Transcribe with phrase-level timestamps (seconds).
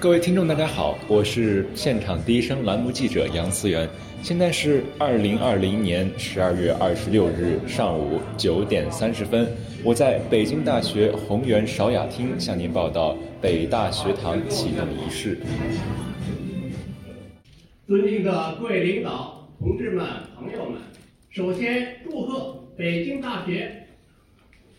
[0.00, 3.90] 各位听众，大家好，我是现场第一声栏目记者杨思源。
[4.22, 9.48] 现在是二零二零年十二月二十六日上午九点三十分，
[9.82, 15.36] 我在北京大学红源韶雅厅向您报道北大学堂启动仪式。
[17.88, 20.06] 尊敬的各位领导、同志们、
[20.36, 20.80] 朋友们，
[21.30, 23.88] 首先祝贺北京大学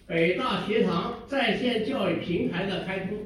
[0.08, 3.18] 北大学堂在线教育平台的开通。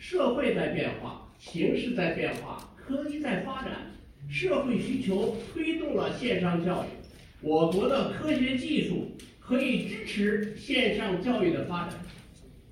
[0.00, 3.92] 社会在变化，形势在变化，科技在发展，
[4.30, 6.86] 社会需求推动了线上教育。
[7.42, 11.98] 我国的科学技术可以支持线上教育的发展。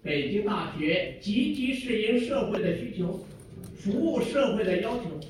[0.02, 3.23] 北京大学积极适应社会的需求，
[3.76, 5.20] 服务社会的要求，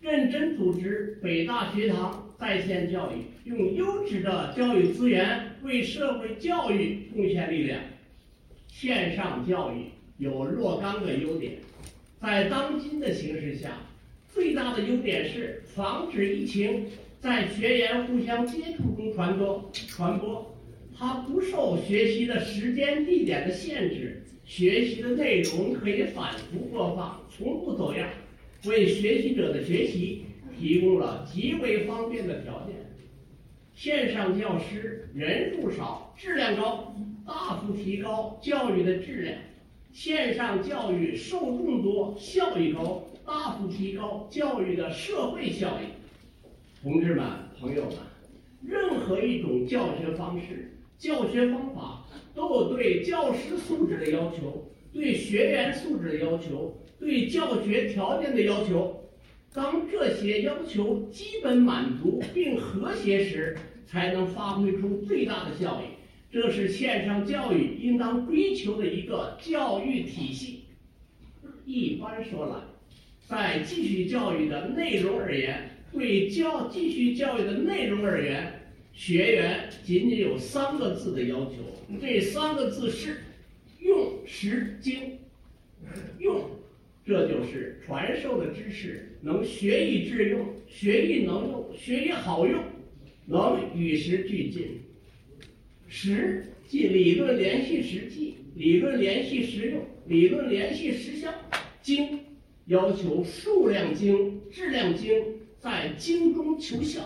[0.00, 7.80] 认真组织北大学堂在线教育，用优质的教育资源为社会教育贡献力量。
[8.66, 9.84] 线上教育。
[10.18, 11.54] 有若干个优点，
[12.20, 13.78] 在当今的形势下，
[14.28, 16.86] 最大的优点是防止疫情
[17.20, 19.70] 在学员互相接触中传播。
[19.72, 20.54] 传播，
[20.96, 28.08] 它不受学习的时间、地点的限制，学习的内容可以反复播放，从不走样，
[28.66, 30.24] 为学习者的学习
[30.58, 32.76] 提供了极为方便的条件。
[33.74, 36.94] 线上教师人数少，质量高，
[37.26, 39.36] 大幅提高教育的质量。
[39.92, 45.84] 线上教育受众多，效益高，大幅提高教育的社会效益。
[46.82, 47.24] 同志们、
[47.60, 47.94] 朋友们，
[48.64, 58.98] 任何一种教学方式、教学方法都有对教师素质的要求，对学员素质的要求，对教学条件的要求。
[59.52, 63.54] 当这些要求基本满足并和谐时，
[63.86, 65.84] 才能发挥出最大的效益。
[66.32, 70.64] 这是线上教育应当追求的一个教育体系。
[71.66, 72.54] 一般说来，
[73.28, 78.50] 在继续教育的内容而言，对教继续教育的内容而言，
[78.94, 81.56] 学员仅仅有三个字的要求，
[82.00, 83.18] 这三个字是
[83.80, 85.18] “用实精”。
[86.18, 86.48] 用，
[87.04, 92.58] 这就是传授的知识能学以致用，学以能用，学以好用，
[93.26, 94.80] 能与时俱进。
[95.94, 101.30] 实即理论联系实际，理论联系实用，理论联系实效。
[101.82, 102.18] 精
[102.64, 105.12] 要求数量精、质量精，
[105.60, 107.02] 在精中求效。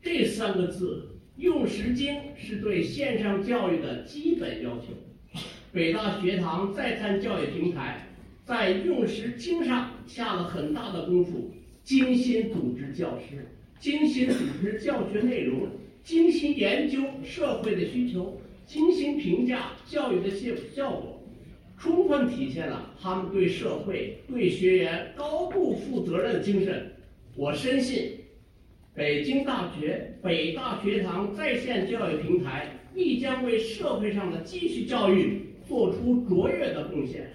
[0.00, 4.86] 这三个字用实精是对线上教育的基本要求。
[5.70, 8.08] 北大学堂在线教育平台
[8.46, 11.52] 在用实精上下了很大的功夫，
[11.82, 13.46] 精心组织教师，
[13.78, 15.68] 精心组织教学内容。
[16.08, 21.22] 精心研究社会的需求，精心评价教育的效效果，
[21.76, 26.90] 充分体现了他们对社会、对学员高度负责任的精神。
[27.36, 28.12] 我深信，
[28.94, 37.30] 北京大学北大学堂在线教育平台必将为社会上的继续教育做出卓越的贡献。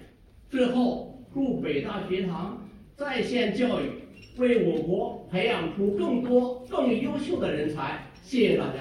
[0.50, 3.84] 最后，祝北大学堂在线教育
[4.36, 8.03] 为我国培养出更多更优秀的人才。
[8.24, 8.74] 谢谢大家。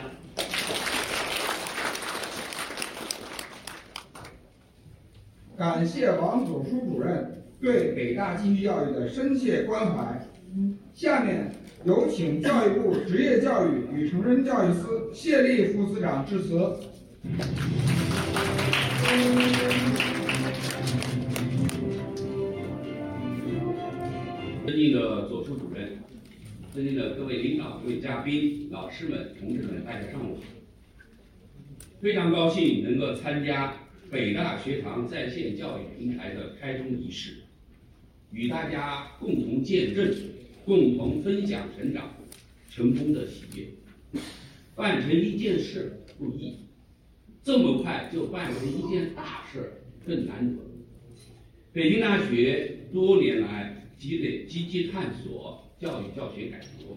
[5.58, 10.28] 感谢王佐书主任对北大继续教育的深切关怀。
[10.94, 11.52] 下面
[11.84, 16.58] 有请教育部职业教育与成人教育司谢立副司长致辞。
[26.74, 30.42] 尊敬的各位领导、各位嘉宾、老师们、同志们，大家上午好！
[32.02, 33.78] 非常高兴能够参加
[34.10, 37.36] 北大学堂在线教育平台的开通仪式，
[38.32, 40.12] 与大家共同见证、
[40.66, 42.12] 共同分享成长、
[42.72, 43.68] 成功的喜悦。
[44.74, 46.58] 办成一件事不易，
[47.44, 49.74] 这么快就办成一件大事
[50.04, 50.60] 更难得。
[51.72, 55.63] 北京大学多年来积累、积极探索。
[55.84, 56.96] 教育教学改革，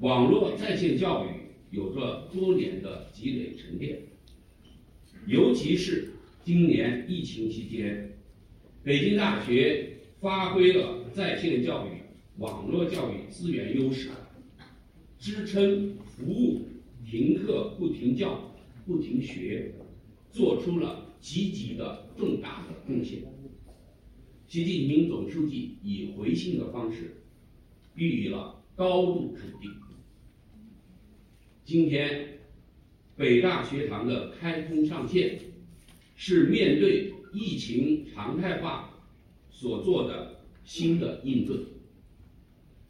[0.00, 1.28] 网络在线教育
[1.70, 3.98] 有着多年的积累沉淀。
[5.26, 6.12] 尤其是
[6.44, 8.12] 今年疫情期间，
[8.84, 12.02] 北京大学发挥了在线教育、
[12.36, 14.10] 网络教育资源优势，
[15.18, 16.68] 支撑服务
[17.10, 18.38] 停课不停教
[18.84, 19.72] 不停学，
[20.30, 23.20] 做出了积极的重大的贡献。
[24.46, 27.16] 习近平总书记以回信的方式。
[27.96, 29.70] 予以了高度肯定。
[31.64, 32.38] 今天，
[33.16, 35.40] 北大学堂的开通上线，
[36.14, 38.88] 是面对疫情常态化
[39.50, 41.56] 所做的新的应对，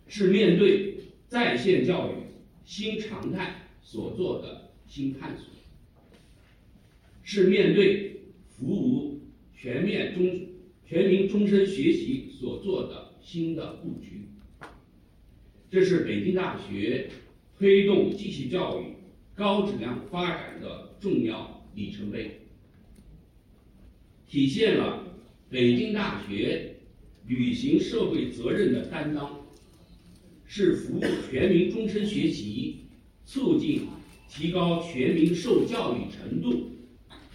[0.08, 2.14] 是面对在线教育
[2.64, 5.46] 新常态所做的新探索，
[7.22, 9.20] 是面对服务
[9.54, 10.48] 全面终
[10.84, 14.25] 全民终身学习所做的新的布局。
[15.70, 17.10] 这是北京大学
[17.58, 18.94] 推动继续教育
[19.34, 22.40] 高质量发展的重要里程碑，
[24.28, 25.04] 体现了
[25.50, 26.76] 北京大学
[27.26, 29.44] 履行社会责任的担当，
[30.46, 32.86] 是服务全民终身学习、
[33.24, 33.82] 促进
[34.28, 36.70] 提高全民受教育程度、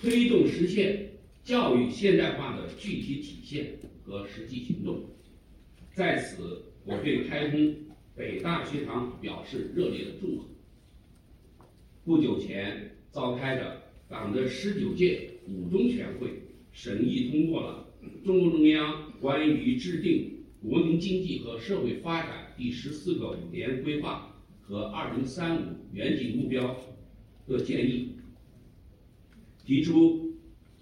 [0.02, 1.12] 推动实现
[1.44, 3.74] 教育现代化的具体体现
[4.04, 5.04] 和实际行动。
[5.94, 7.76] 在此，我对开通
[8.22, 10.46] 北大学堂表示热烈的祝贺。
[12.06, 17.92] 不久前召开的党的十九届五中全会审议通过了
[18.24, 26.78] 中共中央关于制定国民经济和社会发展第十四个五年规划和二零三五远景目标
[27.48, 28.18] 的建议，
[29.66, 30.32] 提出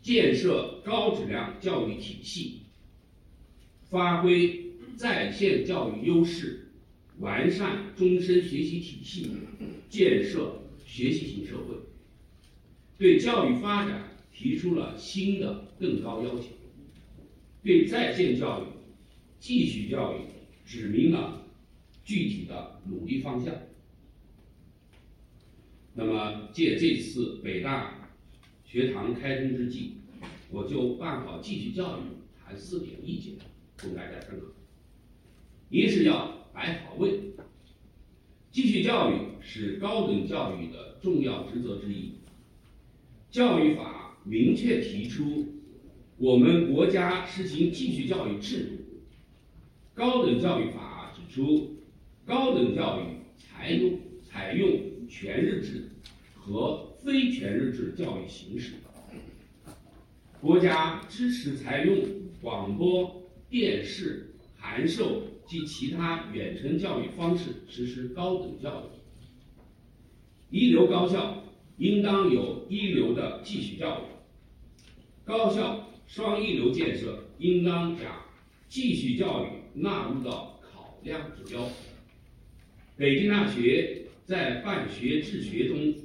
[0.01, 2.63] 建设高质量教育体系，
[3.89, 6.65] 发挥在线教育优势。
[7.19, 9.29] 完善终身学习体系，
[9.89, 11.75] 建设学习型社会，
[12.97, 16.45] 对教育发展提出了新的更高要求，
[17.61, 18.67] 对在线教育、
[19.37, 20.21] 继续教育
[20.65, 21.45] 指明了
[22.05, 23.53] 具体的努力方向。
[25.93, 28.09] 那么，借这次北大
[28.63, 29.97] 学堂开通之际，
[30.49, 32.03] 我就办好继续教育
[32.41, 33.33] 谈四点意见，
[33.81, 34.45] 供大家参考。
[35.69, 36.38] 一是要。
[36.59, 37.21] 摆好位，
[38.51, 42.15] 继续教育是高等教育的重要职责之一。
[43.31, 45.47] 教育法明确提出，
[46.17, 48.71] 我们国家实行继续教育制度。
[49.93, 51.77] 高等教育法指出，
[52.25, 53.05] 高等教育
[53.37, 55.89] 采用采用全日制
[56.35, 58.73] 和非全日制教育形式。
[60.41, 62.05] 国家支持采用
[62.41, 65.21] 广播电视函授。
[65.49, 71.43] 及其他远程教育方式实施高等教育，一流高校
[71.77, 74.03] 应当有一流的继续教育，
[75.25, 78.05] 高校双一流建设应当将
[78.67, 81.67] 继续教育纳入到考量指标。
[82.95, 85.95] 北京大学在办学治学中、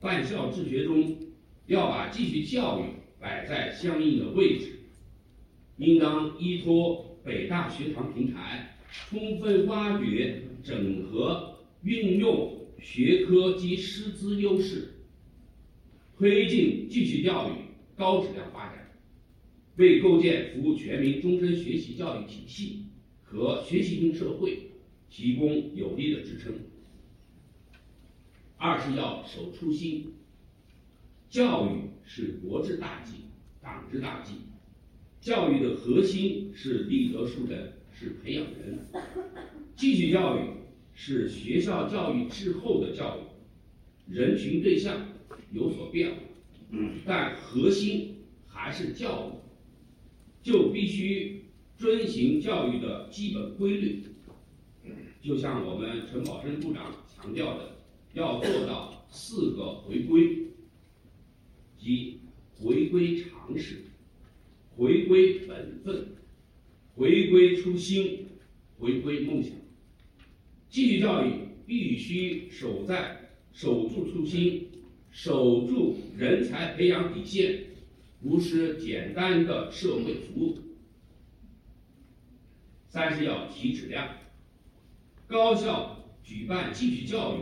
[0.00, 1.18] 办校治学中，
[1.66, 2.84] 要把继续教育
[3.18, 4.78] 摆在相应的位置，
[5.78, 8.71] 应当依托北大学堂平台。
[9.08, 14.92] 充分挖掘、整合、运用学科及师资优势，
[16.18, 17.54] 推进继续教育
[17.96, 18.90] 高质量发展，
[19.76, 22.84] 为构建服务全民终身学习教育体系
[23.22, 24.70] 和学习型社会
[25.08, 26.54] 提供有力的支撑。
[28.58, 30.12] 二是要守初心，
[31.30, 33.14] 教育是国之大计、
[33.60, 34.34] 党之大计，
[35.20, 37.72] 教育的核心是立德树人。
[38.02, 38.76] 是培养人，
[39.76, 40.40] 继续教育
[40.92, 45.06] 是学校教育之后的教育，人群对象
[45.52, 46.16] 有所变化，
[47.06, 48.12] 但核心
[48.48, 51.44] 还是教育，就必须
[51.76, 54.02] 遵循教育的基本规律。
[55.22, 57.70] 就像我们陈宝生部长强调的，
[58.14, 60.38] 要做到四个回归，
[61.78, 62.18] 即
[62.52, 63.80] 回归常识，
[64.76, 66.04] 回归本分。
[67.02, 68.28] 回归初心，
[68.78, 69.52] 回归梦想。
[70.68, 71.32] 继续教育
[71.66, 74.68] 必须守在守住初心，
[75.10, 77.64] 守住人才培养底线，
[78.22, 80.58] 不是简单的社会服务。
[82.86, 84.08] 三是要提质量，
[85.26, 87.40] 高校举办继续教育，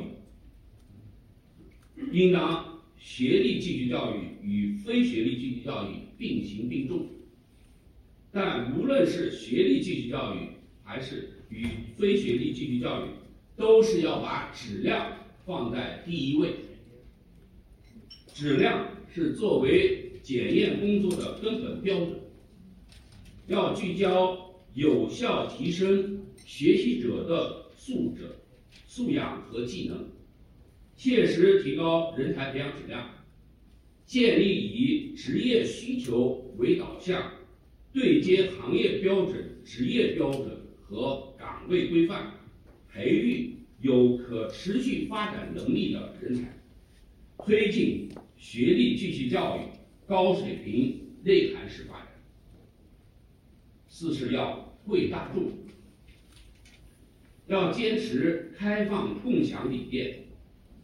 [2.11, 7.07] 应当学历继续教育与非学历继续教育并行并重。
[8.33, 10.51] 但无论是学历继续教育，
[10.85, 13.09] 还是与非学历继续教育，
[13.57, 16.55] 都是要把质量放在第一位。
[18.33, 22.21] 质量是作为检验工作的根本标准，
[23.49, 28.31] 要聚焦有效提升学习者的素质、
[28.87, 30.09] 素养和技能，
[30.97, 33.11] 切实提高人才培养质量，
[34.07, 37.40] 建立以职业需求为导向。
[37.93, 42.35] 对接行业标准、职业标准和岗位规范，
[42.93, 46.61] 培育有可持续发展能力的人才，
[47.39, 49.61] 推进学历继续教育
[50.07, 52.09] 高水平内涵式发展。
[53.89, 55.51] 四是要惠大众。
[57.49, 60.27] 要坚持开放共享理念，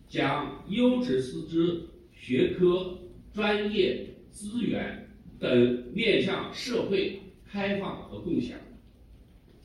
[0.08, 2.98] 将优质师资、学科、
[3.32, 5.05] 专业资源
[5.38, 8.58] 等面向社会开放和共享，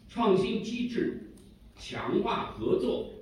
[0.10, 1.32] 创新机制，
[1.76, 3.14] 强化合作，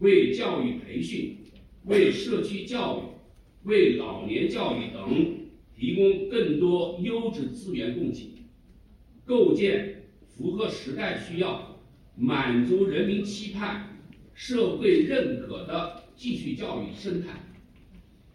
[0.00, 1.38] 为教育培训、
[1.84, 5.36] 为社区教育、为老年教育等
[5.76, 8.44] 提供更多优质资源供给，
[9.24, 11.80] 构建符合时代需要、
[12.16, 13.98] 满足人民期盼、
[14.34, 17.28] 社会认可的继续教育生态，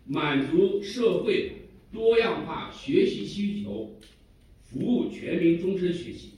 [0.05, 1.56] 满足社会
[1.91, 3.89] 多样化学习需求，
[4.63, 6.33] 服务全民终身学习。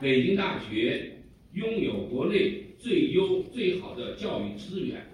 [0.00, 1.18] 北京大学
[1.52, 5.06] 拥有国内最优最好的教育资源，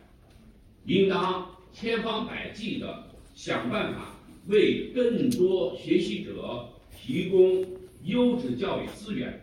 [0.87, 7.65] 应当千方百计地想办法为更多学习者提供
[8.05, 9.43] 优质教育资源，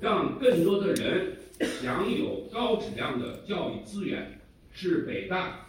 [0.00, 1.36] 让更多的人
[1.80, 4.40] 享有高质量的教育资源，
[4.72, 5.66] 是北大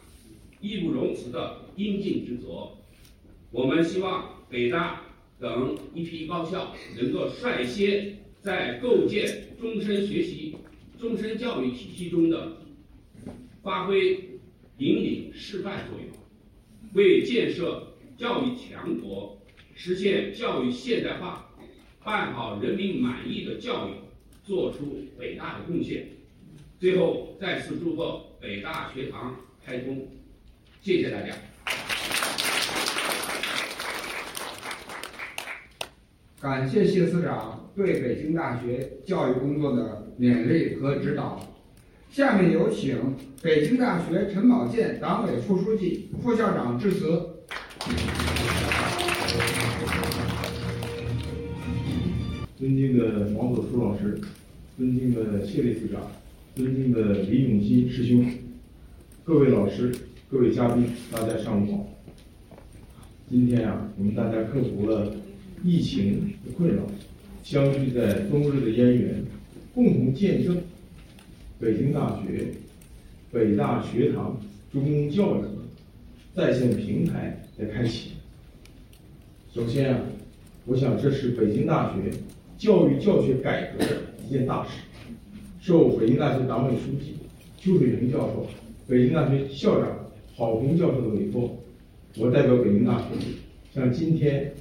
[0.60, 2.72] 义不容辞的应尽职责。
[3.56, 5.02] 我们希望北大
[5.40, 10.58] 等一批高校能够率先在构建终身学习、
[11.00, 12.58] 终身教育体系中的
[13.64, 14.12] 发挥
[14.78, 16.10] 引领示范作用，
[16.96, 19.42] 为建设教育强国、
[19.74, 21.50] 实现教育现代化、
[22.04, 23.94] 办好人民满意的教育
[24.44, 26.06] 做出伟大的贡献。
[26.78, 29.34] 最后，再次祝贺北大学堂
[29.66, 30.06] 开通，
[30.82, 31.34] 谢谢大家。
[36.46, 41.42] 感谢谢司长对北京大学教育工作的勉励和指导。
[42.12, 47.20] 下面有请北京大学陈宝剑党委副书记、副校长致辞。
[52.56, 54.22] 尊敬的王佐书老师，
[54.78, 56.00] 尊敬的谢立司长，
[56.54, 58.24] 尊敬的李永新师兄，
[59.24, 59.92] 各位老师、
[60.30, 61.88] 各位嘉宾，大家上午好。
[63.28, 65.12] 今天啊，我们大家克服了
[65.65, 66.84] 疫情的困扰，
[67.43, 69.25] 相聚在冬日的燕园，
[69.74, 70.62] 共同见证
[71.60, 72.45] 北京大学
[73.31, 74.39] 北大学堂
[74.72, 75.39] 中公教育
[76.36, 78.12] 在线平台的开启。
[79.51, 80.01] 首先啊，
[80.67, 82.12] 我想这是北京大学
[82.60, 84.69] 教育教学改革的一件大事。
[85.60, 87.15] 受北京大学党委书记
[87.57, 88.45] 邱水平教授、
[88.88, 91.57] 北京大学校长郝红教授的委托，
[92.17, 93.05] 我代表北京大学
[93.74, 94.53] 向今天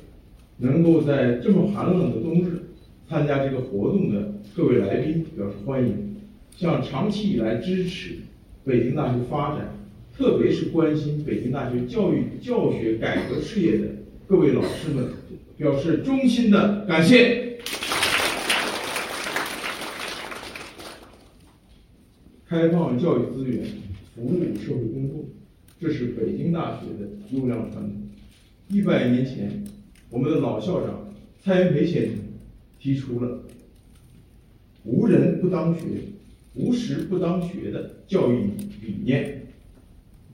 [0.58, 2.62] 能够在这么寒冷的冬日
[3.08, 6.16] 参加这个活动的各位来宾表示欢迎，
[6.56, 8.16] 向长期以来支持
[8.64, 9.75] 北京大学发展，
[10.16, 13.88] 特别是关心北京大学教育教学改革事业的
[14.26, 15.08] 各位老师们
[15.56, 17.58] 表示衷心的感谢。
[22.46, 23.64] 开放教育资源，
[24.14, 25.25] 服务社会公众，
[25.80, 27.92] 这是北京大学的优良传统。
[28.68, 29.64] 一百年前，
[30.14, 32.14] 我们的老校长蔡元培先生
[32.78, 33.42] 提出了
[34.87, 35.80] “无人不当学，
[36.54, 39.42] 无时不当学”的教育理念，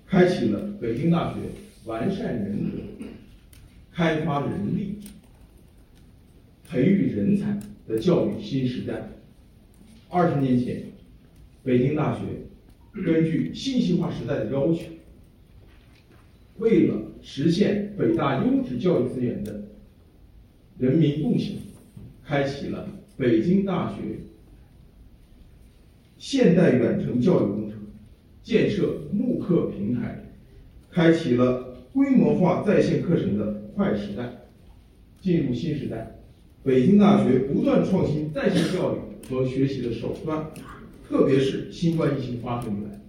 [0.06, 1.38] 开启了北京大学
[1.86, 3.06] 完善人格、
[3.90, 4.98] 开发人力、
[6.68, 7.58] 培育人才
[7.88, 9.08] 的教育新时代。
[10.10, 10.82] 二十年前，
[11.64, 12.20] 北京大学
[13.02, 14.82] 根据信息化时代的要求，
[16.58, 19.69] 为了实现北大优质教育资源的
[20.80, 21.52] 人民共享，
[22.24, 24.18] 开启了北京大学
[26.16, 27.78] 现代远程教育工程，
[28.42, 30.24] 建设慕课平台，
[30.90, 34.32] 开启了规模化在线课程的快时代。
[35.20, 36.18] 进入新时代，
[36.62, 40.46] 北京大学不断创新在线教育和学习的手段。
[41.06, 43.02] 特别是新冠疫情发生以来，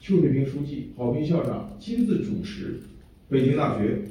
[0.00, 2.78] 邱水平书记、郝斌校长亲自主持，
[3.28, 4.02] 北京大学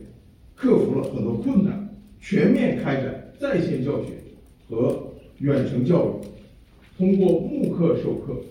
[0.56, 1.87] 克服了很多困难，
[2.20, 4.14] 全面开展在线教学
[4.70, 6.12] 和远程教育，
[6.98, 8.42] 通过慕课授课、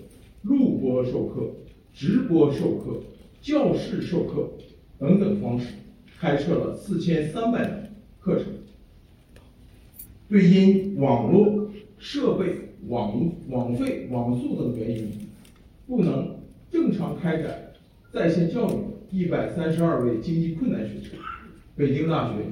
[0.43, 1.51] 录播授课、
[1.93, 3.01] 直播授课、
[3.43, 4.49] 教室授课
[4.99, 5.67] 等等方式，
[6.19, 8.47] 开设了四千三百门课程。
[10.29, 12.47] 对因网络设备
[12.89, 15.09] 网网费、网速等原因，
[15.87, 16.37] 不能
[16.71, 17.73] 正常开展
[18.13, 18.75] 在线教育
[19.11, 21.19] 一百三十二位经济困难学生，
[21.77, 22.43] 北京大学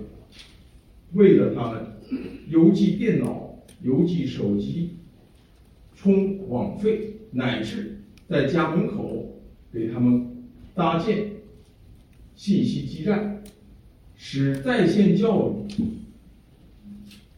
[1.14, 1.86] 为了他们
[2.48, 4.96] 邮寄电脑、邮寄手机、
[5.94, 9.40] 充网费，乃至在家门口
[9.72, 10.44] 给他们
[10.74, 11.32] 搭建
[12.34, 13.42] 信息基站，
[14.16, 15.84] 使在线教育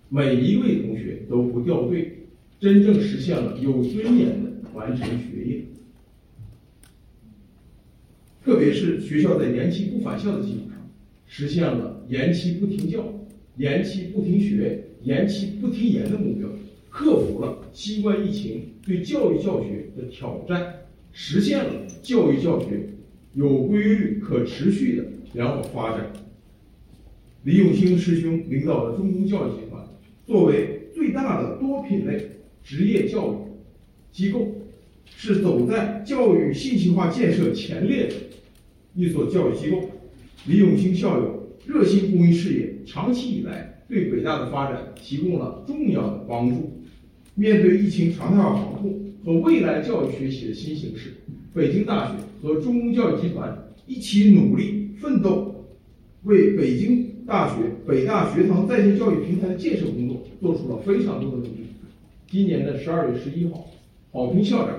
[0.09, 2.12] 每一位同学都不掉队。
[2.59, 5.62] 真正实现了有尊严的完成学业。
[8.42, 10.90] 特别是学校在延期不返校的基础上，
[11.26, 13.12] 实现了延期不停教、
[13.56, 16.48] 延期不停学、延期不停研的目标，
[16.90, 20.75] 克服了新冠疫情对教育教学的挑战，
[21.12, 21.70] 实现了
[22.02, 22.88] 教育教学
[23.34, 26.12] 有规律、可持续的良好发展。
[27.44, 29.82] 李永兴师兄领导的中公教育集团，
[30.26, 32.30] 作为最大的多品类
[32.62, 33.36] 职业教育
[34.12, 34.48] 机构，
[35.06, 38.14] 是走在教育信息化建设前列的。
[38.94, 39.82] 一所教育机构，
[40.46, 46.73] 李永兴校友热心公益事业，长期以来对北大的发展提供了重要的帮助。
[47.35, 51.12] 面对疫情常态化防控和未来教育学习的新形势，
[51.52, 53.56] 北京大学和中公教育集团
[53.87, 55.66] 一起努力奋斗，
[56.23, 61.66] 为北京大学北大学堂在线教育平台的建设工作做出了非常多的努力。
[62.30, 63.68] 今年的十二月十一号，
[64.12, 64.78] 郝平校长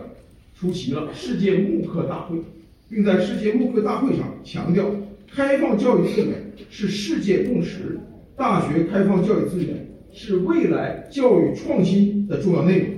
[0.56, 2.38] 出席了世界慕课大会。
[2.90, 4.90] 并在世界慕课大会上强调，
[5.30, 8.00] 开放教育资源是世界共识，
[8.36, 9.76] 大学开放教育资源
[10.12, 12.90] 是未来教育创新的重要内容。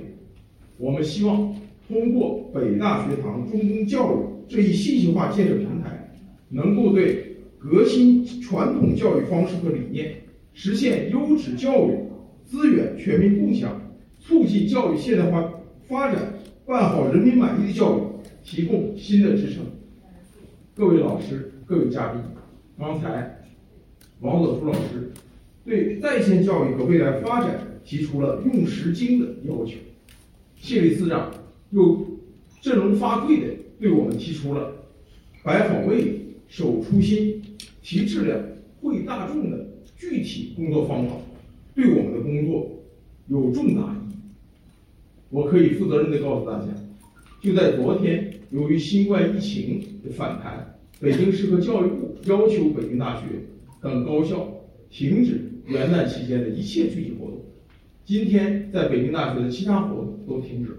[0.78, 1.54] 我们希望
[1.86, 6.10] 通过北大学堂中公教育这一信息化建设平台，
[6.48, 10.14] 能够对革新传统教育方式和理念，
[10.54, 11.98] 实现优质教育
[12.44, 13.80] 资源全民共享，
[14.18, 15.52] 促进教育现代化
[15.86, 16.32] 发展，
[16.66, 18.00] 办好人民满意的教育，
[18.42, 19.62] 提供新的支撑。
[20.74, 22.22] 各位老师、各位嘉宾，
[22.78, 23.29] 刚才
[24.20, 25.10] 王佐书老师
[25.64, 29.74] 对在线教育和未来发展提出了用时精的要求，
[30.56, 31.32] 谢理司长
[31.70, 32.06] 又
[32.60, 33.46] 振聋发聩的
[33.78, 34.72] 对我们提出了
[35.42, 37.42] 摆好位、守初心、
[37.82, 38.38] 提质量、
[38.82, 41.14] 惠大众的具体工作方法，
[41.74, 42.70] 对我们的工作
[43.28, 44.16] 有重大意义。
[45.30, 46.66] 我可以负责任的告诉大家，
[47.40, 50.66] 就在昨天，由于新冠疫情的反弹。
[51.00, 53.22] 北京市和教育部要求北京大学
[53.80, 54.46] 等高校
[54.90, 57.40] 停止元旦期间的一切具体活动。
[58.04, 60.78] 今天，在北京大学的其他活动都停止了，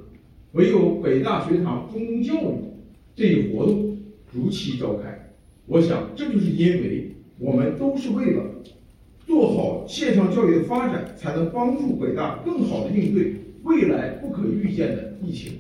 [0.52, 2.56] 唯有北大学堂中公教育
[3.16, 3.98] 这一活动
[4.32, 5.34] 如期召开。
[5.66, 8.44] 我想，这就是因为我们都是为了
[9.26, 13.34] 做好线上教育的发展，才能帮助北大更好的应对
[13.64, 15.54] 未来不可预见的疫情。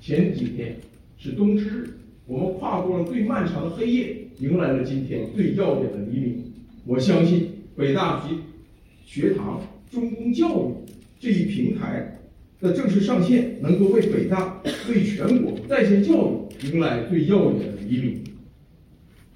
[0.00, 0.76] 前几天
[1.16, 1.90] 是冬至日。
[2.26, 6.45] 我们跨过了最漫长的黑夜，迎来了今天最耀眼的黎明。
[6.88, 8.36] 我相信北大学
[9.04, 10.74] 学堂中公教育
[11.18, 12.20] 这一平台
[12.60, 18.22] 的正式上线，能够为北大、为全国在线教育迎来最耀眼的黎明。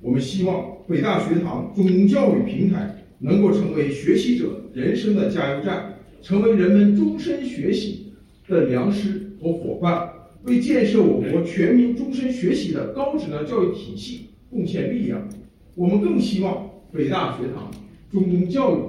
[0.01, 8.13] 我们希望北大学堂中公教育平台能够成为学习者人生的加油站，成为人们终身学习
[8.47, 10.09] 的良师和伙伴。
[10.45, 15.29] 为建设我国全民终身学习的高质量教育体系贡献力量，
[15.75, 17.71] 我们更希望北大学堂
[18.13, 18.81] 中公教育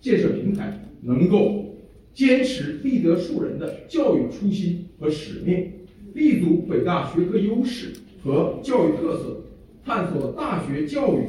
[0.00, 1.76] 建设平台能够
[2.12, 5.70] 坚持立德树人的教育初心和使命，
[6.14, 9.40] 立足北大学科优势和教育特色，
[9.84, 11.26] 探索大学教育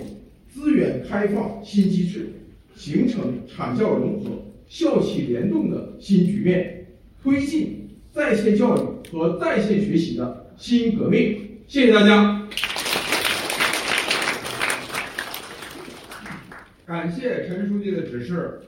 [0.47, 2.29] 资源开放新机制，
[2.75, 4.31] 形成产教融合、
[4.67, 6.85] 校企联动的新局面，
[7.23, 7.81] 推进。
[8.13, 12.34] 在线教育和在线学习的新革命，谢谢大家。
[17.05, 18.61] 感谢陈书记的指示。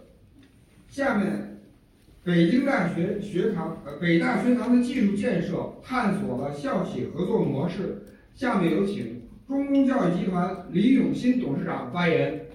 [0.89, 1.57] 下面，
[2.23, 8.03] 北京大学学堂呃北大学堂的技术建设探索了校企合作模式。
[8.35, 12.45] 下面有请中公教育集团李永新董事长发言。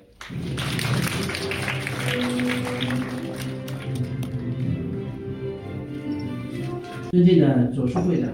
[7.11, 8.31] 尊敬的左书会长、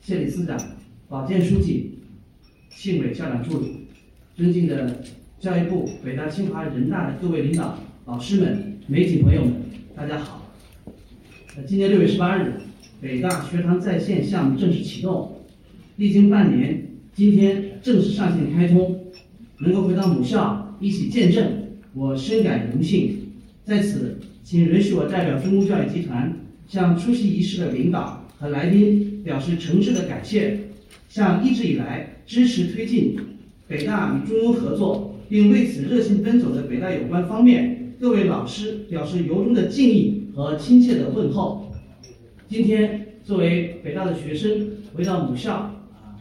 [0.00, 0.58] 谢理司长、
[1.10, 1.98] 保健书记、
[2.70, 3.86] 庆伟校长助理，
[4.34, 4.98] 尊敬的
[5.38, 9.52] 教育部、北大、清华、人大的各位领导、老师们、媒体朋友们，
[9.94, 10.50] 大家好。
[11.56, 12.54] 呃，今年六月十八日，
[13.02, 15.42] 北大学堂在线项目正式启动，
[15.96, 18.98] 历经半年，今天正式上线开通，
[19.58, 21.46] 能够回到母校一起见证，
[21.92, 23.18] 我深感荣幸。
[23.62, 26.34] 在此，请允许我代表中公教育集团。
[26.66, 30.58] 向出席仪式的领导和来宾表示诚挚的感谢，
[31.08, 33.16] 向一直以来支持推进
[33.68, 41.72] 北大与中欧合作，并为此热心奔走的北大有关方面各位老师表示由衷的敬意和亲切的问候。
[42.48, 46.20] 今天作为北大的学生回到母校啊，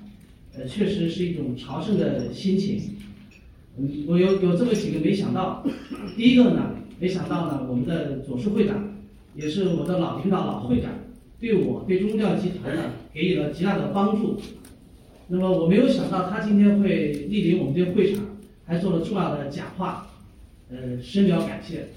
[0.58, 2.82] 呃，确实是一种朝圣的心情。
[3.78, 5.66] 嗯，我有有这么几个没想到，
[6.16, 8.92] 第一个呢，没想到呢，我们的左书会长。
[9.36, 10.90] 也是我的老领导、老会长，
[11.42, 11.54] 对。
[11.58, 14.38] 我对中公教集团呢给予了极大的帮助。
[15.28, 18.25] 那么我没有想到他今天会莅临我们这个会场，
[18.66, 20.08] 还做了重要的讲话，
[20.70, 21.88] 呃，深表感谢。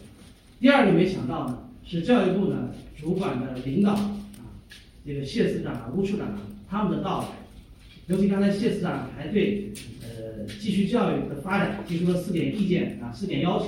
[0.61, 4.13] 第二个没想到呢，是教育部呢主管的领导啊，
[5.07, 7.29] 这个谢司长啊、吴处长啊他们的到来。
[8.07, 9.71] 尤其刚才谢司长还对
[10.03, 13.67] 呃继续教育的发展提出了四点意见啊、四点要求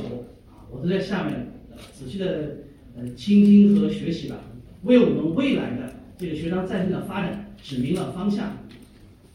[0.48, 2.56] 啊，我都在下面呃仔细的
[2.96, 4.40] 呃倾听和学习了，
[4.82, 8.56] 为我们未来的这个学堂在线的发展指明了方向。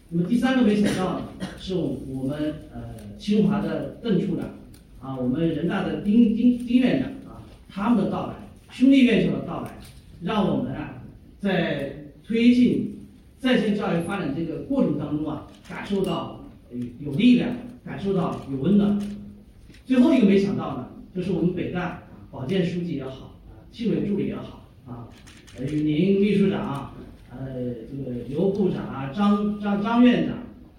[0.09, 1.25] 那么第三个没想到呢，
[1.59, 4.45] 是我我们呃清华的邓处长
[4.99, 8.33] 啊，我们人大的丁丁丁院长啊，他们的到来，
[8.71, 9.71] 兄弟院校的到来，
[10.21, 11.01] 让我们啊
[11.39, 12.97] 在推进
[13.39, 16.43] 在线教育发展这个过程当中啊，感受到
[16.99, 17.49] 有力量，
[17.85, 18.99] 感受到有温暖。
[19.85, 25.07] 最后一个没想到呢，就是我们北大保健书记也好啊，纪委助理也好啊，
[25.57, 26.91] 呃宁秘书长。
[27.37, 27.53] 呃，
[27.91, 30.37] 这个刘部长啊，张张张院长，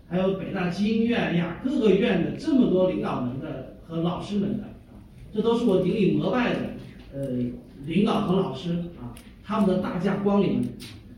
[0.08, 5.02] 还有北大基因院呀，各个院的这么多领导们的和老师们的啊，
[5.34, 6.60] 这都是我顶礼膜拜的
[7.12, 7.28] 呃
[7.84, 9.10] 领导和老师啊，
[9.44, 10.62] 他们的大驾光临，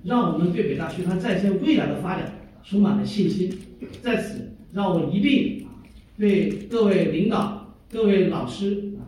[0.04, 2.32] 让我们对北大学堂在线未来的发展
[2.64, 3.52] 充满了信心。
[4.02, 5.68] 在此，让我一并啊
[6.18, 9.04] 对各位领导、各位老师啊，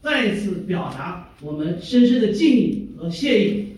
[0.00, 3.74] 再一次表达我们深深的敬意和谢意。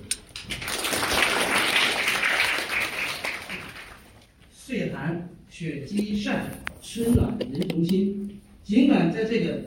[4.53, 6.45] 岁寒雪积善，
[6.83, 8.29] 春暖人同心。
[8.63, 9.59] 尽管在这个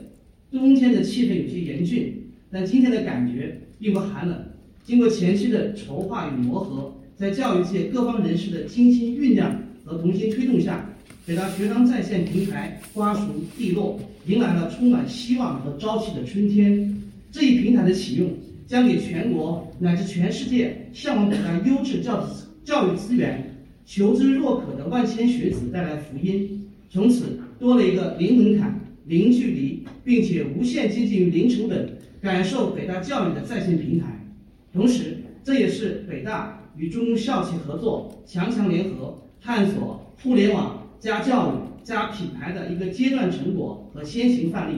[0.52, 1.02] 冬天的。
[1.02, 2.14] 气氛有些严峻，
[2.48, 3.02] 但今天的。
[3.02, 4.40] 感觉并不寒冷。
[4.84, 5.74] 经过前期的。
[5.74, 8.62] 筹划与磨合，在教育界各方人士的。
[8.66, 10.88] 精心酝酿和同心推动下，
[11.26, 13.26] 北大学堂在线平台瓜熟
[13.58, 16.24] 蒂落，迎来了充满希望和朝气的。
[16.24, 17.02] 春天。
[17.32, 17.92] 这一平台的。
[17.92, 18.30] 启用，
[18.68, 22.30] 将给全国乃至全世界向往北大优质教育
[22.64, 23.44] 教育资源。
[23.90, 34.24] 求知若渴的万千学子带来福音，从此多了一个零门槛、零距离，并且无限接近于零成本感受北大教育的在线平台。
[34.72, 44.76] 同时，这也是北大与中公校企合作、强强联合探索互联网加教育加品牌的一个阶段成果和先行范例，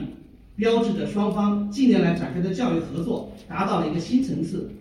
[0.55, 4.71] 标志着双方近年来展开的教育合作达到了一个新层次。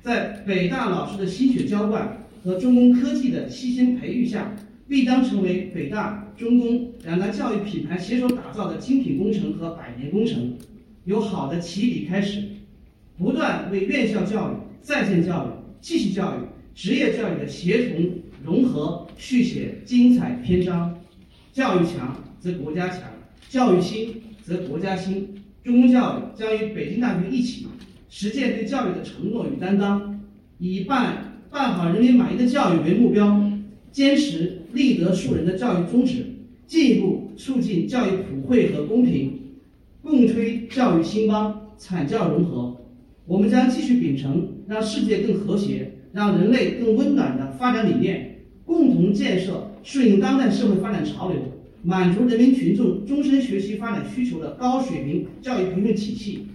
[0.00, 2.23] 在北大老师的心血浇灌。
[2.44, 4.54] 和中工科技的悉心培育下，
[4.86, 10.54] 必当成为北大、中工两大教育品牌携手打造的精品工程和百年工程。
[11.06, 12.42] 由好的起笔开始，
[13.16, 15.48] 不断为院校教育、在线教育、
[15.80, 18.10] 继续教育、职业教育的协同
[18.44, 20.94] 融合续写精彩篇章。
[21.50, 23.00] 教育强则国家强，
[23.48, 25.26] 教育兴则国家兴。
[25.62, 27.66] 中公教育将与北京大学一起
[28.10, 30.20] 实践对教育的承诺与担当，
[30.58, 31.30] 以办。
[31.54, 33.40] 办好人民满意的教育为目标，
[33.92, 36.26] 坚持立德树人的教育宗旨，
[36.66, 39.38] 进一步促进教育普惠和公平，
[40.02, 42.76] 共推教育兴邦、产教融合。
[43.24, 51.38] 我们将继续秉承让世界更和谐、让人类更温暖的发展理念，共同建设顺应当代社会发展潮流、
[51.84, 56.48] 满足人民群众终身学习发展需求的高水平教育培训体系。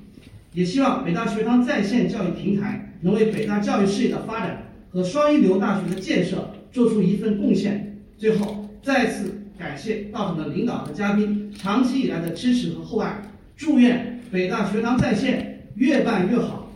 [0.54, 4.66] 也希望北大学堂在线教育平台能为北大教育事业的发展。
[4.92, 7.98] 和双一流大学的建设做出一份贡献。
[8.18, 13.22] 最后，再次感谢到场的领导和嘉宾长期以来的支持和厚爱。
[13.56, 16.72] 祝愿北大学堂在线越办越好。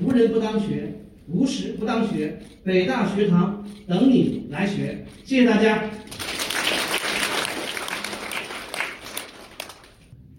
[0.00, 0.92] 无人不当学，
[1.26, 2.38] 无时不当学。
[2.62, 5.06] 北大学堂等你来学。
[5.24, 5.85] 谢谢大家。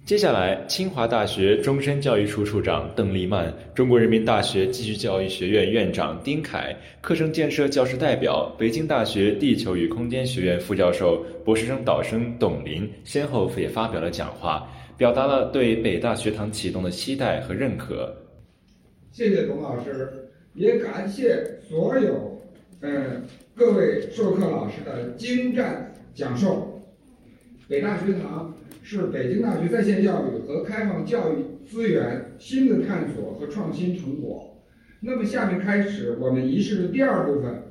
[0.08, 14.66] 接下来，清华大学终身教育处处长邓丽曼、中国人民大学继续教育学院院长丁凯、课程建设教师代表、北京大学地球与空间学院副教授、博士生导生董林先后也发表了讲话，
[14.96, 18.16] 表达了对北大学堂启动的期待和认可。
[19.12, 22.42] 谢谢董老师，也感谢所有
[22.80, 23.22] 呃
[23.54, 26.82] 各位授课老师的精湛讲授。
[27.68, 28.54] 北大学堂。
[28.90, 34.64] 是北京大学在线教育和开放教育资源新的探索和创新成果。
[35.02, 37.64] 那么，下面开始我们仪式的第二部分，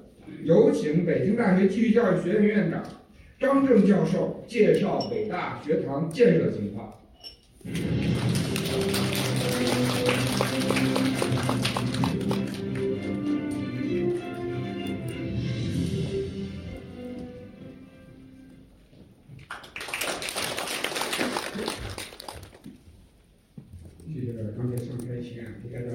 [0.44, 2.82] 有请北京大学继续教育学院院长
[3.40, 6.92] 张正教授介绍北大学堂建设情况。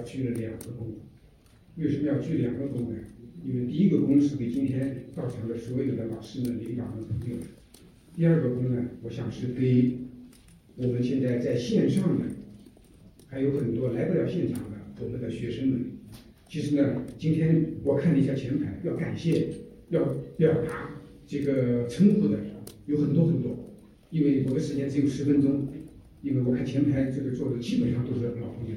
[0.04, 0.96] 去了两个洞，
[1.76, 2.98] 为什么要去两个洞呢？
[3.46, 7.36] 因为第一个功是给今天到场的所有的老师们、领导们、朋友。
[8.14, 9.98] 第二个功呢，我想是给
[10.76, 12.26] 我们现在在线上的，
[13.28, 15.82] 还有很多来不了现场的我们的学生们。
[16.48, 19.48] 其实呢，今天我看了一下前排，要感谢、
[19.90, 20.04] 要
[20.38, 22.40] 表达这个称呼的
[22.86, 23.58] 有很多很多。
[24.10, 25.70] 因为我的时间只有十分钟，
[26.22, 28.76] 因为我看前排这个坐的基本上都是老朋友，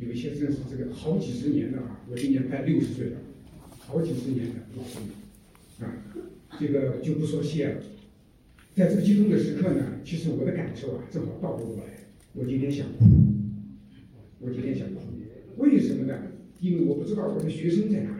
[0.00, 3.18] 有一些真是这个好几十年的啊，我今年快六十岁了，
[3.78, 5.12] 好几十年的老朋友
[5.86, 5.92] 啊，
[6.58, 7.82] 这个就不说谢了。
[8.74, 11.82] 在这个激动的时刻呢，其实我的感受啊，正好倒过来，
[12.32, 13.04] 我今天想哭，
[14.38, 15.02] 我今天想哭，
[15.58, 16.18] 为什么呢？
[16.60, 18.16] 因为我不知道我的学生在哪里。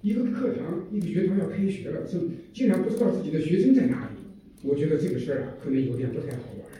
[0.00, 4.16] 一个课堂，一个学堂要开学了，竟竟然不知道自己的学生在哪里，
[4.62, 6.70] 我觉得这个事儿啊，可能有点不太好玩，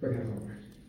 [0.00, 0.39] 不太好。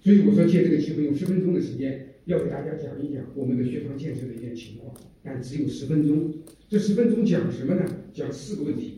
[0.04, 6.34] 所以我说借这个机会，用十分钟的时间，要给大家讲一讲我们的学堂建设的一些情况，但只有十分钟。
[6.68, 7.86] 这十分钟讲什么呢？
[8.12, 8.98] 讲四个问题。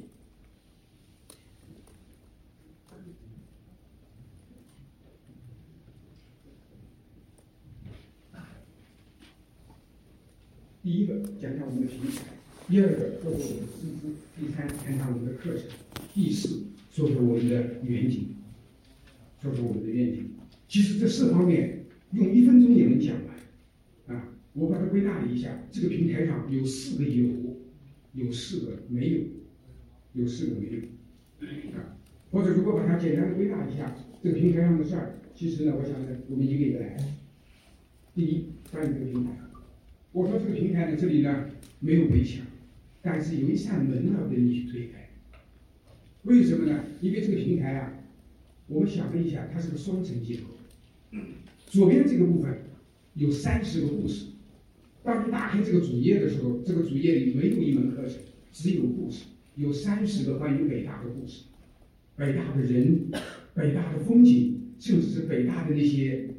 [10.81, 12.23] 第一个讲讲我们的平台，
[12.69, 15.65] 第二个说说我们的师资，第三谈谈我们的课程，
[16.13, 16.61] 第四
[16.91, 18.35] 说说我们的远景，
[19.41, 20.32] 说说我们的愿景。
[20.67, 23.15] 其实这四方面用一分钟也能讲
[24.07, 27.27] 完，啊，我把它归纳了一下，这个平台上有四个有，
[28.13, 29.21] 有四个没有，
[30.13, 30.81] 有四个没有，
[31.77, 31.97] 啊，
[32.31, 36.97] 或者如果把它简单的归纳一下，这个平台上的事儿，其实呢，我想呢，我们一个一个来。
[38.15, 39.31] 第一，关于这个平台。
[40.11, 41.49] 我说这个平台呢，这里呢
[41.79, 42.45] 没有围墙，
[43.01, 45.09] 但是有一扇门要给你去推开。
[46.21, 46.83] 为什么呢？
[47.01, 47.92] 因为这个平台啊，
[48.67, 51.21] 我们想了一下，它是个双层结构。
[51.67, 52.63] 左边这个部分
[53.13, 54.25] 有三十个故事。
[55.03, 58.17] 当你打开这个主页的时候，这个主页里没有一门课程，
[58.51, 61.43] 只有故事，有三十个关于北大的故事，
[62.15, 63.09] 北大的人，
[63.53, 66.29] 北大的风景，甚至是北大的那些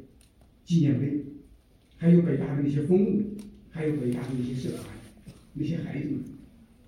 [0.63, 1.25] 纪念碑，
[1.97, 3.21] 还有北大的那些风物。
[3.75, 4.85] 还有北大的那些社团，
[5.51, 6.23] 那些孩子们，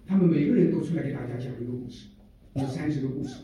[0.05, 2.07] 他们每个人都出来给大家讲一个故事，
[2.53, 3.35] 有三十个故事。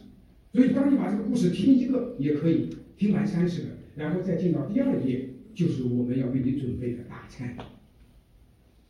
[0.53, 7.57] 所以，当你把这个故事听一个也可以，听完三十个，然后再进到第二页，就是我们要为你准备的大餐。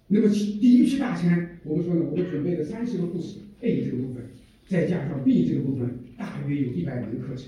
[0.08, 4.26] 那么，第一期大餐，我们说呢，我们准备了三十个故事 A 这个部分，
[4.68, 7.46] 再加上 B 这个部分，大约有一百门课程。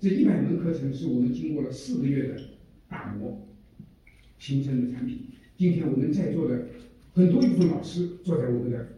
[0.00, 2.40] 这一百门课程是我们经过了四个月的
[2.88, 3.46] 打磨
[4.38, 5.26] 形成的产品。
[5.58, 6.68] 今天我们在座的
[7.12, 8.88] 很多一部分老师坐在我们的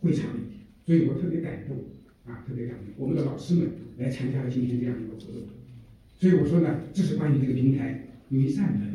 [0.00, 0.40] 会场里，
[0.84, 1.76] 所以我特别感动
[2.26, 2.86] 啊，特别感动。
[2.96, 5.42] 我们的老师们来参加了今天这样一个活动，
[6.18, 8.90] 所以我说呢，这是关于这个平台有一扇门，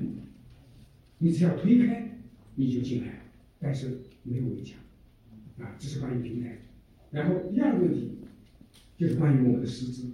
[1.19, 2.19] 你只要推开
[2.55, 3.19] 你就进来了，
[3.59, 4.79] 但是没有围墙
[5.59, 6.59] 啊，这是关于平台。
[7.11, 8.11] 然后第二个问题
[8.97, 10.11] 就是关于我们的师资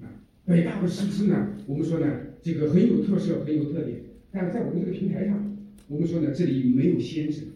[0.00, 0.08] 啊，
[0.44, 2.06] 北大的师资呢，我们说呢，
[2.42, 4.00] 这个很有特色，很有特点，
[4.30, 5.48] 但是在我们这个平台上。
[5.88, 7.48] 我们说呢，这里没有先生，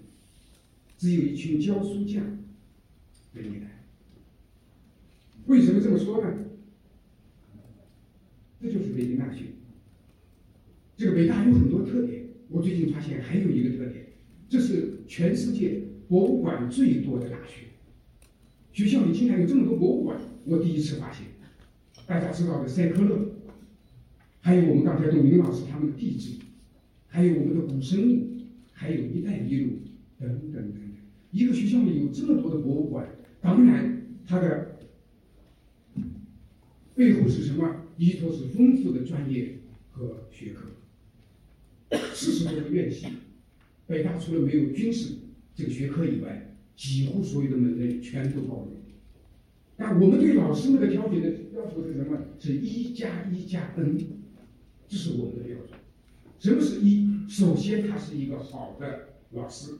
[0.99, 2.20] 只有一群教书匠
[3.33, 3.73] 跟你来。
[5.46, 6.33] 为什么这么说呢？
[8.61, 9.44] 这就是北京大学。
[10.96, 14.07] 这个北大有很多特点，我最近发现还有一个特点，
[14.48, 17.66] 这是全世界博物馆最多的大学。
[18.72, 21.26] 学校里竟然有这么多博物馆，我第一次发现。
[22.07, 23.18] 大家知道的塞克勒，
[24.40, 26.38] 还有我们刚才董明老师他们的地质。
[27.09, 28.26] 还有我们的古生物，
[28.72, 29.78] 还有一带一路
[30.18, 30.80] 等等等等。
[31.30, 33.09] 一个学校里有这么多的博物馆，
[33.40, 34.73] 当然它的
[36.94, 37.83] 背后是什么？
[37.96, 39.59] 依托是丰富的专业
[39.92, 40.70] 和学科。
[42.12, 43.07] 四十多个院系，
[43.87, 45.14] 北大除了没有军事
[45.54, 48.68] 这个学科以外，几乎所有的门类全都包容。
[49.76, 52.18] 但我们对老师们的挑选的要求是什么？
[52.38, 53.98] 是一加一加 N，
[54.88, 55.78] 这是我们的标准。
[56.38, 57.09] 什么是一？
[57.28, 59.72] 首先，他是一个好的老师。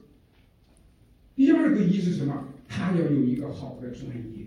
[1.37, 2.49] 第二个一是什么？
[2.69, 4.47] 他要有一个好的专业，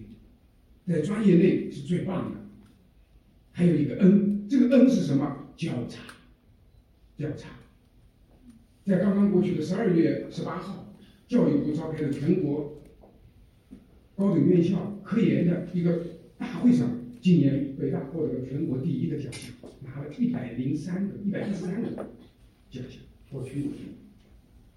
[0.86, 2.47] 在专业内是最棒的。
[3.58, 5.36] 还有一个 N，这个 N 是什么？
[5.56, 6.14] 交叉，
[7.18, 7.50] 交叉。
[8.86, 10.94] 在刚刚过去的十二月十八号，
[11.28, 12.84] 教育部召开的全国
[14.16, 16.04] 高等院校科研的一个
[16.38, 16.88] 大会上，
[17.20, 19.52] 今年北大获得了全国第一的奖项。
[19.84, 21.90] 拿了一百零三个、一百一十三个
[22.70, 23.66] 奖项，我去。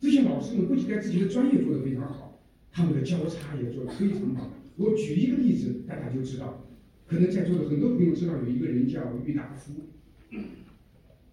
[0.00, 2.40] 这些老师们不仅在自己的专业做得非常好，
[2.72, 4.50] 他们的交叉也做得非常好。
[4.76, 6.64] 我举一个例子，大家就知道。
[7.10, 9.72] 可能在座的很多朋友知道有一个人叫郁达夫，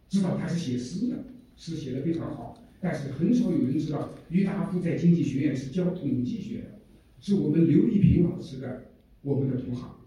[0.10, 1.24] 知道他是写诗的，
[1.56, 2.64] 诗写得非常好。
[2.82, 6.80] 但是很少有人知道，郁达夫在经济学院是教统计学的，
[7.20, 8.86] 是我们刘一平老师的
[9.22, 10.00] 我们的同行，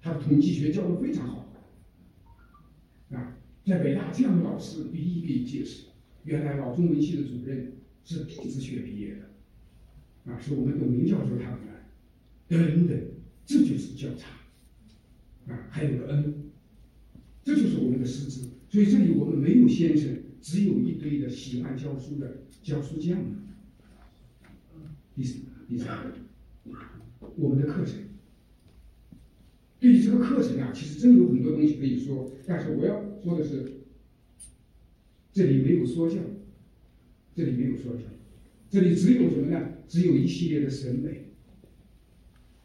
[0.00, 1.52] 他的统计学教的非常好。
[3.10, 5.88] 啊，在北大这样的老师比比比皆是。
[6.24, 11.74] 原来老中文系的主任是地质学毕业的，啊，是我们董明教授他们的，
[12.48, 12.98] 等等，
[13.44, 14.30] 这就是交叉。
[15.48, 16.50] 啊，还有个恩
[17.44, 18.48] 这就是我们的师资。
[18.68, 23.18] 所以这里我们没有先生，只有一堆的喜欢教书的教书匠。
[25.14, 26.14] 第三，第三个，
[27.36, 27.96] 我们的课程。
[29.78, 33.82] 对于这个课程啊，其实真有很多东西可以说，但是我要说的是，
[35.32, 36.16] 这里没有说教，
[37.34, 38.04] 这里没有说教，
[38.70, 39.74] 这里只有什么呢？
[39.86, 41.32] 只有一系列的审美。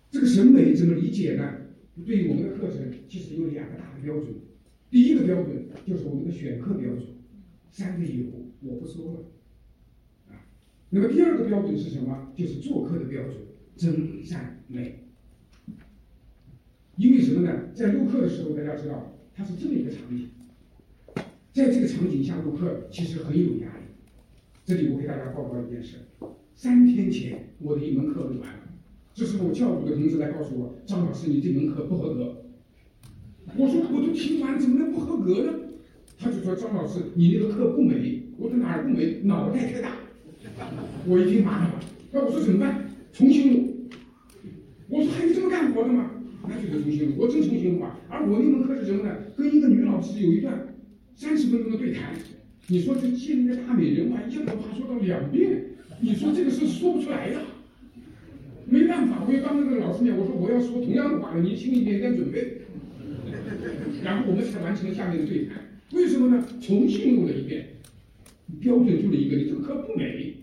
[0.10, 1.67] 这个审美怎么理解呢？
[2.06, 4.36] 对于我们的课程，其实有两个大的标准。
[4.90, 7.04] 第一个标准就是我们的选课标准，
[7.70, 8.26] 三个有
[8.62, 9.20] 我不说了，
[10.30, 10.48] 啊。
[10.90, 12.32] 那么第二个标准是什么？
[12.36, 13.36] 就是做课的标准，
[13.76, 15.04] 真善美。
[16.96, 17.70] 因为什么呢？
[17.74, 20.30] 在录课的时候，大家知道它是这么一个场景，
[21.54, 23.84] 在这个场景下录课其实很有压力。
[24.66, 25.98] 这里我给大家报告一件事：
[26.56, 28.67] 三天前我的一门课录完了，
[29.18, 32.46] 这时候我教务的同志来告诉我，张老师你这门课不合格。
[33.56, 35.54] 我说我都听完，怎么能不合格呢？
[36.20, 38.22] 他就说张老师你那个课不美。
[38.38, 39.22] 我说哪儿不美？
[39.24, 39.94] 脑袋太大。
[41.08, 41.80] 我一听麻烦了，
[42.12, 42.92] 那我说怎么办？
[43.12, 43.90] 重新录。
[44.88, 46.12] 我说还有这么干活的吗？
[46.48, 47.98] 那就得重新录，我真重新录啊！
[48.10, 49.16] 而我那门课是什么呢？
[49.36, 50.76] 跟一个女老师有一段
[51.16, 52.14] 三十分钟的对谈。
[52.68, 55.64] 你说这见一个大美人，把一样的话说到两遍，
[56.02, 57.42] 你说这个是说不出来的。
[58.98, 62.62] 没办法，我就当着那个老师面，我说我要说同样的话，你心里面点准备。
[64.04, 65.58] 然后我们才完成了下面的对谈。
[65.94, 66.46] 为什么呢？
[66.62, 67.68] 重新录了一遍，
[68.60, 70.34] 标准就了一个，你这个课不美，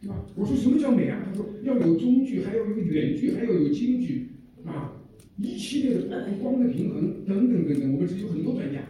[0.00, 0.16] 对吧？
[0.34, 1.22] 我说什么叫美啊？
[1.24, 4.28] 他说要有中句，还要有远句，还要有近句，
[4.66, 4.92] 啊。
[5.38, 8.80] 一系列的包括光的平衡等等等等，我们这有很多专家。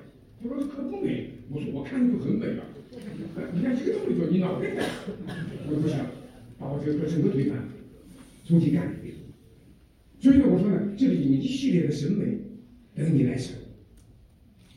[0.42, 2.64] 他说这课不美，我说我看着就很美了。
[3.54, 4.68] 你看一个道理说，你脑袋，
[5.70, 6.00] 我不想
[6.58, 7.56] 把我这个课整个推翻，
[8.52, 9.14] 重新干一遍。
[10.20, 12.38] 所以呢，我说呢，这里有一系列的审美
[12.94, 13.56] 等你来审。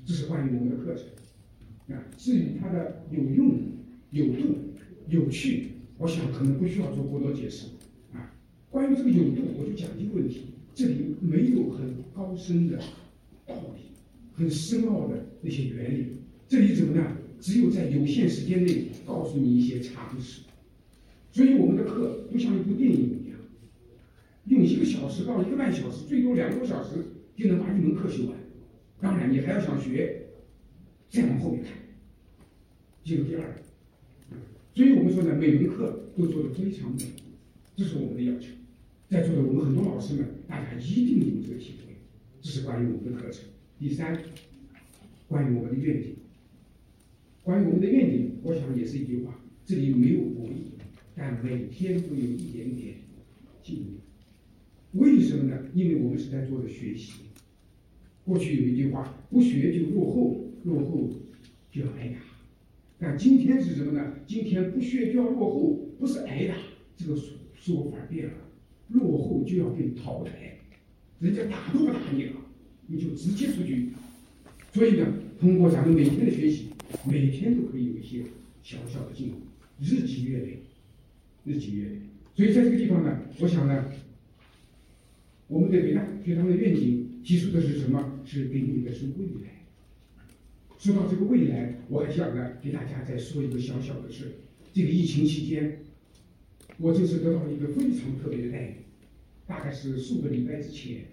[0.06, 1.94] 这是关于我们的课程。
[1.94, 3.60] 啊，至于它的有用、
[4.12, 4.56] 有度、
[5.10, 7.66] 有趣，我想可能不需要做过多解释。
[8.14, 8.32] 啊，
[8.70, 10.46] 关于这个有度，我就讲一个问题。
[10.74, 12.78] 这里没有很高深的
[13.46, 13.82] 道理，
[14.32, 16.14] 很深奥的那些原理。
[16.48, 17.06] 这里怎么呢？
[17.42, 20.44] 只有在有限时间内告诉你一些常识。
[21.34, 23.25] 所以我们的课就像一部电影，
[24.46, 26.98] 用一个小时到一个半小时，最多两个多小时
[27.36, 28.38] 就能把一门课修完。
[29.02, 30.28] 当然，你还要想学，
[31.10, 31.74] 再往后面看，
[33.04, 33.56] 进入第二。
[34.74, 37.04] 所以我们说呢，每门课都做得非常美，
[37.76, 38.50] 这是我们的要求。
[39.10, 41.96] 在座的我们很多老师们，大家一定有这个体会。
[42.42, 43.44] 这是关于我们的课程。
[43.80, 44.20] 第三，
[45.28, 46.16] 关于我们的愿景。
[47.44, 50.54] 关于我们的愿景，我想也是一句话：这里没有博弈，
[51.16, 52.96] 但每天都有一点点
[53.64, 53.92] 进步。
[54.96, 55.58] 为什么呢？
[55.74, 57.14] 因为我们是在做的学习。
[58.24, 61.10] 过去有一句话：不学就落后，落后
[61.70, 62.18] 就要挨打。
[62.98, 64.14] 但今天是什么呢？
[64.26, 66.56] 今天不学就要落后，不是挨打，
[66.96, 68.34] 这个说说法变了。
[68.88, 70.60] 落后就要被淘汰，
[71.20, 72.32] 人家打都不打你了，
[72.88, 73.90] 你就直接出局。
[74.72, 75.08] 所以呢，
[75.40, 76.68] 通过咱们每天的学习，
[77.06, 78.24] 每天都可以有一些
[78.64, 79.36] 小小的进步，
[79.82, 80.60] 日积月累，
[81.44, 81.96] 日积月累。
[82.36, 83.86] 所以在这个地方呢，我想呢，
[85.48, 88.20] 我们的北大学堂的愿景提出的是什么？
[88.26, 89.66] 是给你的是未来。
[90.78, 94.32] 说到这个未来，我还想呢，给大家再说一个小小的事。
[94.74, 95.80] 这个疫情期间。
[96.78, 98.74] 我这次得到了一个非常特别的待遇，
[99.48, 101.06] 大概是数个礼拜之前，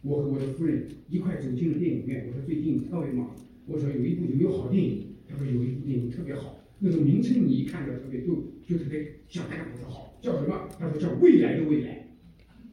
[0.00, 2.24] 我和我的夫人一块走进了电影院。
[2.28, 5.04] 我说最近特别忙，我说有一部有没有好电影？
[5.28, 8.34] 他说有一部电影特别好，那种名称你一看就特别就
[8.66, 9.66] 就特别想看。
[9.70, 10.68] 我说好，叫什么？
[10.78, 11.94] 他说叫《未来的未来》。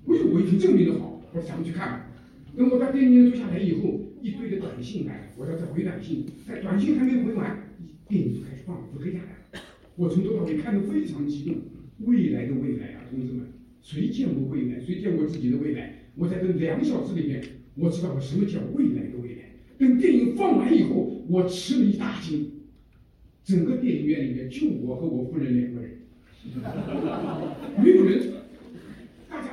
[0.07, 2.07] 哎呦，我已经证明的好，我说咱们去看吧。
[2.55, 7.57] 等我到电影院坐下来以后，一堆的短信来了，我要再回短信，在短信还没回完，
[8.07, 9.63] 电影就开始放了，就飞下来了。
[9.95, 11.55] 我从头到尾看得非常激动，
[11.99, 13.47] 未来的未来啊，同志们，
[13.81, 14.79] 谁见过未来？
[14.79, 15.93] 谁见过自己的未来？
[16.15, 17.43] 我在这两小时里面，
[17.75, 19.41] 我知道了什么叫未来的未来。
[19.77, 22.51] 等电影放完以后，我吃了一大惊，
[23.43, 25.91] 整个电影院里面就我和我夫人两个人，
[27.83, 28.34] 没有人。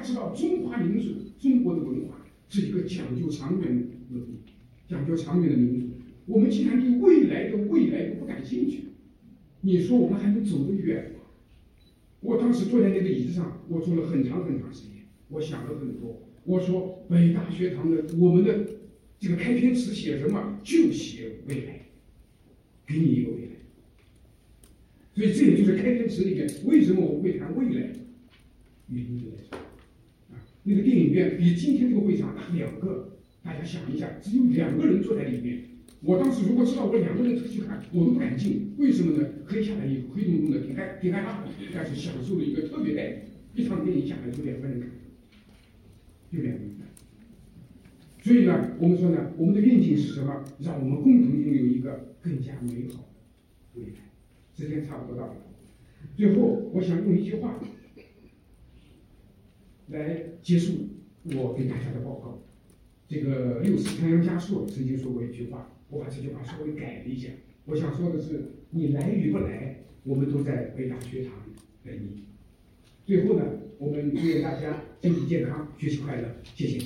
[0.03, 4.27] 知道，中华民族，中国的文化是一个讲究长远的文
[4.89, 5.87] 讲究长远的民族。
[6.27, 8.85] 我们竟然对未来的未来都不感兴趣。
[9.61, 11.21] 你说我们还能走得远吗？
[12.21, 16.29] 我当时坐在那个椅子上，我坐了很长很长时间，我想了很多。
[16.45, 18.67] 我说北大学堂的我们的
[19.19, 20.59] 这个开篇词写什么？
[20.63, 21.87] 就写未来，
[22.87, 23.53] 给你一个未来。
[25.15, 27.93] 所以这也就是开篇词里面为什么我会谈未来，
[28.89, 29.57] 原因就在这。
[30.65, 35.61] 那个电影院比今天这个会场大两个，大家想一下，只有两个人坐在里面。
[36.01, 38.75] 我当时如果知道我两个人出去看，我都不敢进。
[38.79, 39.29] 为什么呢？
[39.47, 41.45] 黑下来以后，黑洞洞的，挺害挺害怕。
[41.75, 43.19] 但是享受了一个特别待遇，
[43.55, 44.89] 一场电影下来就两个人看，
[46.33, 46.87] 就两个人看。
[48.21, 50.45] 所以呢，我们说呢，我们的愿景是什么？
[50.61, 53.95] 让我们共同拥有一个更加美好的未来。
[54.57, 55.37] 时间差不多到了，
[56.17, 57.59] 最后我想用一句话
[59.89, 60.73] 来结束
[61.25, 62.39] 我给大家的报告。
[63.09, 67.29] 这个六四仓央嘉措曾经说过一句话，我把这句话稍微改了一下。
[67.67, 71.33] 我想说的是，你来与不来，我们都在北大学堂
[71.85, 72.25] 等你。
[73.05, 73.45] 最后呢，
[73.79, 76.81] 我们祝愿大家身体健康，学习快乐，谢谢。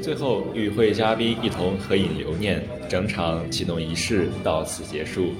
[0.00, 5.32] 最后与会嘉宾一同合影留念，整场启动仪式到此结束。